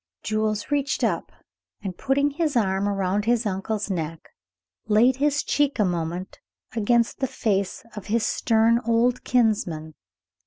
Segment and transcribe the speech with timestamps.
[0.23, 1.31] Jules reached up,
[1.83, 4.29] and, putting his arms around his uncle's neck,
[4.87, 6.39] laid his cheek a moment
[6.75, 9.93] against the face of his stern old kinsman.